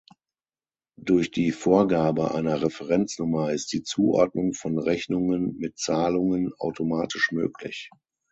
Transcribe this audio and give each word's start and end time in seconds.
Durch 0.99 1.29
die 1.29 1.51
Vorgabe 1.51 2.33
einer 2.33 2.59
Referenznummer 2.59 3.51
ist 3.51 3.71
die 3.71 3.83
Zuordnung 3.83 4.53
von 4.53 4.79
Rechnungen 4.79 5.55
mit 5.57 5.77
Zahlungen 5.77 6.51
automatisch 6.57 7.31
möglich. 7.31 7.91